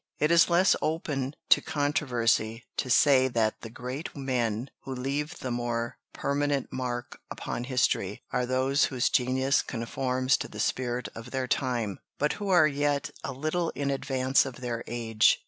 It 0.17 0.31
is 0.31 0.49
less 0.49 0.75
open 0.81 1.35
to 1.49 1.61
controversy 1.61 2.63
to 2.77 2.89
say 2.89 3.27
that 3.27 3.61
the 3.61 3.69
great 3.69 4.17
men 4.17 4.71
who 4.79 4.95
leave 4.95 5.37
the 5.37 5.51
more 5.51 5.99
permanent 6.11 6.73
mark 6.73 7.19
upon 7.29 7.65
history 7.65 8.23
are 8.33 8.47
those 8.47 8.85
whose 8.85 9.11
genius 9.11 9.61
conforms 9.61 10.37
to 10.37 10.47
the 10.47 10.59
spirit 10.59 11.07
of 11.13 11.29
their 11.29 11.47
time, 11.47 11.99
but 12.17 12.33
who 12.41 12.49
are 12.49 12.65
yet 12.65 13.11
a 13.23 13.31
little 13.31 13.69
in 13.75 13.91
advance 13.91 14.43
of 14.43 14.55
their 14.55 14.83
age. 14.87 15.39